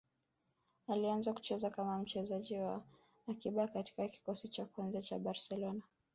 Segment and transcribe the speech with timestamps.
[0.87, 2.81] Alianza kucheza kama mchezaji wa
[3.27, 5.81] akiba katika kikosi cha kwanza cha Barcelona